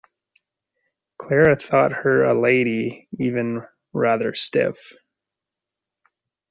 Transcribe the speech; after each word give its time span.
Clara 1.19 1.55
thought 1.55 1.91
her 1.91 2.23
a 2.23 2.33
lady, 2.33 3.07
even 3.19 3.61
rather 3.93 4.33
stiff. 4.33 4.93